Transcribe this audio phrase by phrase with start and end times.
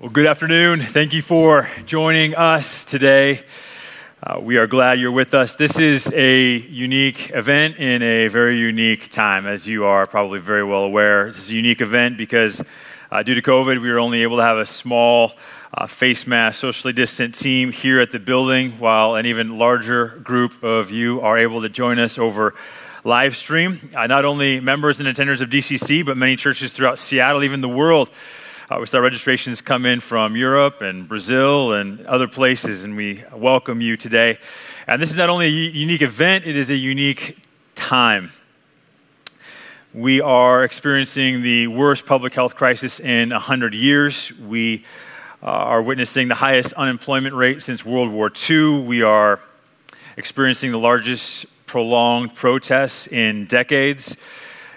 [0.00, 0.80] Well, good afternoon.
[0.80, 3.42] Thank you for joining us today.
[4.22, 5.56] Uh, we are glad you're with us.
[5.56, 10.62] This is a unique event in a very unique time, as you are probably very
[10.62, 11.32] well aware.
[11.32, 12.62] This is a unique event because
[13.10, 15.32] uh, due to COVID, we were only able to have a small
[15.74, 20.62] uh, face mask, socially distant team here at the building, while an even larger group
[20.62, 22.54] of you are able to join us over
[23.02, 23.90] live stream.
[23.96, 27.68] Uh, not only members and attenders of DCC, but many churches throughout Seattle, even the
[27.68, 28.08] world
[28.70, 33.24] uh, we saw registrations come in from Europe and Brazil and other places, and we
[33.32, 34.38] welcome you today.
[34.86, 37.38] And this is not only a unique event, it is a unique
[37.74, 38.30] time.
[39.94, 44.32] We are experiencing the worst public health crisis in 100 years.
[44.38, 44.84] We
[45.42, 48.80] uh, are witnessing the highest unemployment rate since World War II.
[48.80, 49.40] We are
[50.18, 54.14] experiencing the largest prolonged protests in decades.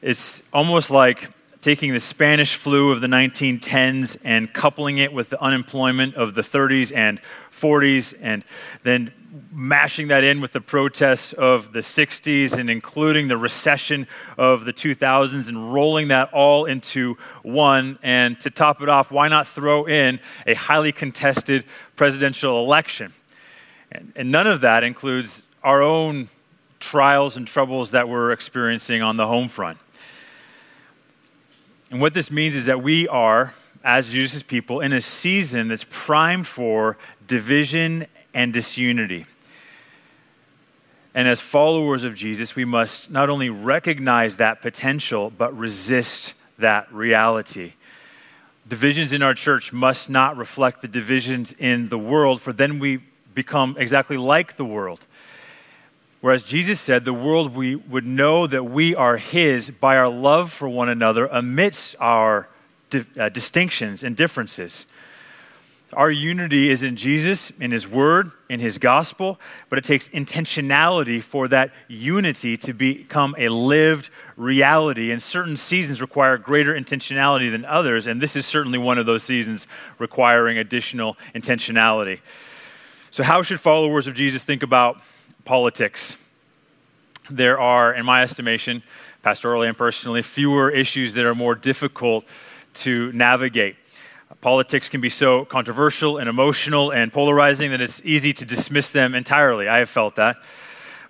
[0.00, 1.28] It's almost like
[1.64, 6.42] taking the Spanish flu of the 1910s and coupling it with the unemployment of the
[6.42, 7.18] 30s and
[7.50, 8.44] 40s, and
[8.82, 9.10] then
[9.50, 14.06] mashing that in with the protests of the 60s and including the recession
[14.36, 17.98] of the 2000s and rolling that all into one.
[18.02, 21.64] And to top it off, why not throw in a highly contested
[21.96, 23.14] presidential election?
[23.90, 26.28] And, and none of that includes our own
[26.78, 29.78] trials and troubles that we're experiencing on the home front.
[31.94, 35.86] And what this means is that we are, as Jesus' people, in a season that's
[35.88, 39.26] primed for division and disunity.
[41.14, 46.92] And as followers of Jesus, we must not only recognize that potential, but resist that
[46.92, 47.74] reality.
[48.66, 53.04] Divisions in our church must not reflect the divisions in the world, for then we
[53.36, 55.06] become exactly like the world.
[56.24, 60.50] Whereas Jesus said, the world we would know that we are His by our love
[60.50, 62.48] for one another amidst our
[62.88, 64.86] di- uh, distinctions and differences.
[65.92, 71.22] Our unity is in Jesus, in His Word, in His gospel, but it takes intentionality
[71.22, 74.08] for that unity to become a lived
[74.38, 75.10] reality.
[75.10, 79.24] And certain seasons require greater intentionality than others, and this is certainly one of those
[79.24, 79.66] seasons
[79.98, 82.20] requiring additional intentionality.
[83.10, 85.02] So, how should followers of Jesus think about
[85.44, 86.16] politics.
[87.30, 88.82] There are, in my estimation,
[89.24, 92.24] pastorally and personally, fewer issues that are more difficult
[92.74, 93.76] to navigate.
[94.40, 99.14] Politics can be so controversial and emotional and polarizing that it's easy to dismiss them
[99.14, 99.68] entirely.
[99.68, 100.36] I have felt that.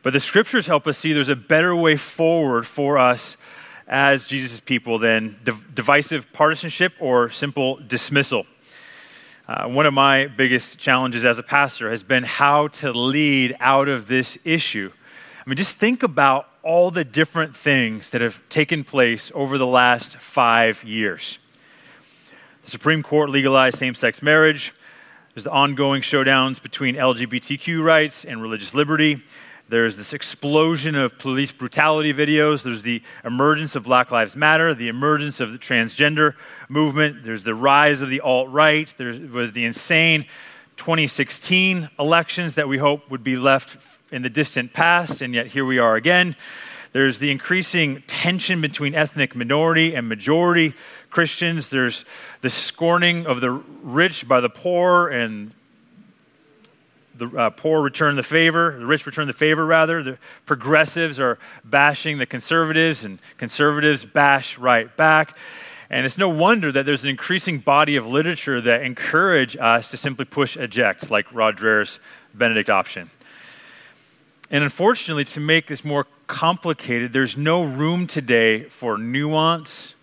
[0.03, 3.37] But the scriptures help us see there's a better way forward for us
[3.89, 8.47] as Jesus' people than div- divisive partisanship or simple dismissal.
[9.47, 13.89] Uh, one of my biggest challenges as a pastor has been how to lead out
[13.89, 14.91] of this issue.
[15.45, 19.67] I mean, just think about all the different things that have taken place over the
[19.67, 21.39] last five years.
[22.63, 24.73] The Supreme Court legalized same sex marriage.
[25.35, 29.23] There's the ongoing showdowns between LGBTQ rights and religious liberty.
[29.69, 32.63] There's this explosion of police brutality videos.
[32.63, 36.35] There's the emergence of Black Lives Matter, the emergence of the transgender
[36.69, 37.25] movement.
[37.25, 38.93] There's the rise of the alt right.
[38.99, 40.27] There was the insane
[40.77, 43.79] 2016 elections that we hope would be left
[44.13, 46.37] in the distant past, and yet here we are again.
[46.93, 50.75] There's the increasing tension between ethnic minority and majority
[51.11, 51.71] Christians.
[51.71, 52.05] There's
[52.43, 55.53] the scorning of the rich by the poor and
[57.17, 60.03] the uh, poor return the favor, the rich return the favor, rather.
[60.03, 65.37] The progressives are bashing the conservatives, and conservatives bash right back.
[65.91, 69.97] And it's no wonder that there's an increasing body of literature that encourage us to
[69.97, 71.61] simply push eject, like Rod
[72.35, 73.11] Benedict option.
[74.51, 79.95] And unfortunately, to make this more complicated, there's no room today for nuance,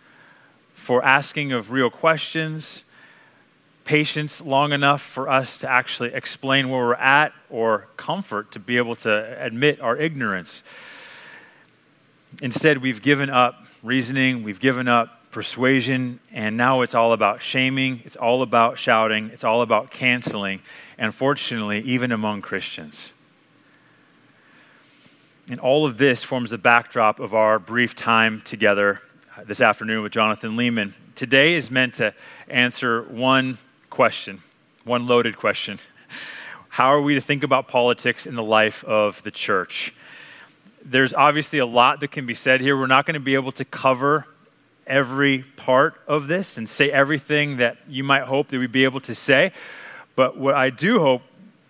[0.73, 2.83] for asking of real questions,
[3.83, 8.77] patience long enough for us to actually explain where we're at or comfort to be
[8.77, 10.63] able to admit our ignorance.
[12.41, 18.01] Instead, we've given up reasoning, we've given up persuasion, and now it's all about shaming,
[18.05, 20.61] it's all about shouting, it's all about canceling,
[20.97, 23.13] and fortunately, even among Christians.
[25.49, 29.01] And all of this forms the backdrop of our brief time together
[29.45, 30.93] this afternoon with Jonathan Leeman.
[31.15, 32.13] Today is meant to
[32.47, 33.57] answer one
[34.01, 34.41] question,
[34.83, 35.77] one loaded question.
[36.69, 39.93] How are we to think about politics in the life of the church?
[40.83, 42.75] There's obviously a lot that can be said here.
[42.75, 44.25] We're not going to be able to cover
[44.87, 49.01] every part of this and say everything that you might hope that we'd be able
[49.01, 49.51] to say.
[50.15, 51.21] But what I do hope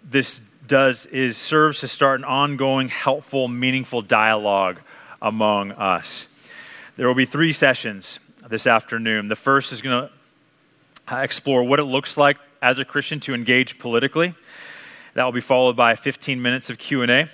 [0.01, 4.79] this does is serves to start an ongoing, helpful, meaningful dialogue
[5.21, 6.27] among us.
[6.95, 9.27] There will be three sessions this afternoon.
[9.27, 10.13] The first is going to
[11.11, 14.33] Uh, explore what it looks like as a Christian to engage politically.
[15.13, 17.29] That will be followed by 15 minutes of Q&A.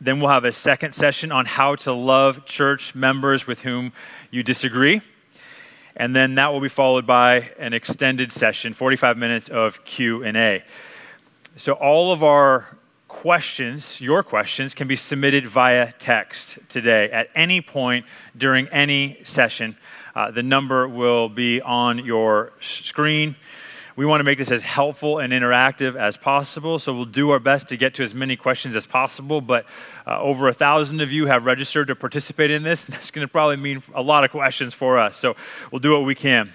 [0.00, 3.92] Then we'll have a second session on how to love church members with whom
[4.30, 5.00] you disagree.
[5.96, 10.62] And then that will be followed by an extended session, 45 minutes of Q&A.
[11.56, 12.78] So all of our
[13.10, 19.76] questions, your questions, can be submitted via text today at any point during any session.
[20.14, 23.34] Uh, the number will be on your screen.
[23.96, 27.40] We want to make this as helpful and interactive as possible, so we'll do our
[27.40, 29.40] best to get to as many questions as possible.
[29.40, 29.66] But
[30.06, 32.86] uh, over a thousand of you have registered to participate in this.
[32.90, 35.34] That's going to probably mean a lot of questions for us, so
[35.72, 36.52] we'll do what we can.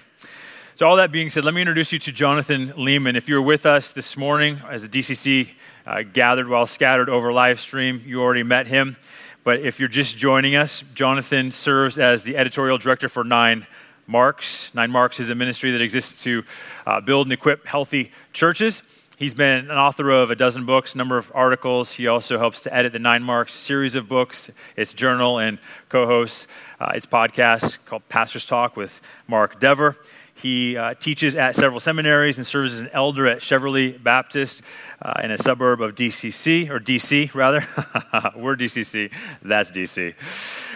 [0.74, 3.14] So, all that being said, let me introduce you to Jonathan Leeman.
[3.14, 5.50] If you're with us this morning as a DCC
[5.86, 8.96] uh, gathered while scattered over live stream, you already met him.
[9.44, 13.66] But if you're just joining us, Jonathan serves as the editorial director for Nine
[14.06, 14.74] Marks.
[14.74, 16.42] Nine Marks is a ministry that exists to
[16.86, 18.82] uh, build and equip healthy churches.
[19.16, 21.94] He's been an author of a dozen books, a number of articles.
[21.94, 26.06] He also helps to edit the Nine Marks series of books, its journal, and co
[26.06, 26.46] hosts
[26.80, 29.96] uh, its podcast called Pastor's Talk with Mark Dever.
[30.36, 34.60] He uh, teaches at several seminaries and serves as an elder at Cheverly Baptist
[35.00, 37.60] uh, in a suburb of DCC, or DC, rather.
[38.36, 39.10] We're DCC,
[39.40, 40.14] that's DC.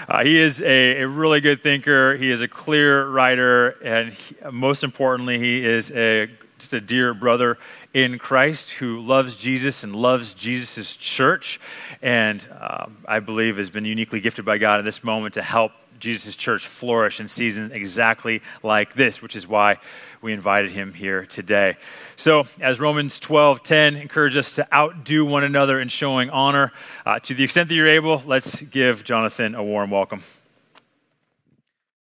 [0.08, 2.16] Uh, he is a, a, really good thinker.
[2.16, 6.30] He is a clear writer, and he, most importantly, he is a,
[6.60, 7.58] just a dear brother
[7.94, 11.58] in Christ who loves Jesus and loves Jesus' church,
[12.02, 15.72] and um, I believe has been uniquely gifted by God in this moment to help
[15.98, 19.78] Jesus' church flourish in seasons exactly like this, which is why
[20.20, 21.76] we invited him here today.
[22.16, 26.72] So, as Romans 12 10 encourages us to outdo one another in showing honor,
[27.06, 30.22] uh, to the extent that you're able, let's give Jonathan a warm welcome.